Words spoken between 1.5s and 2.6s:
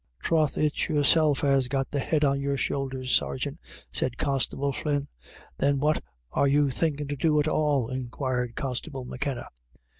got the head on your